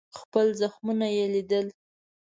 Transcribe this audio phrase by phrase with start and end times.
[0.19, 1.67] خپل زخمونه یې لیدل.